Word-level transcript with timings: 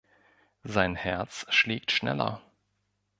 Sein 0.63 0.95
Herz 0.95 1.45
schlägt 1.53 1.91
schneller. 1.91 2.41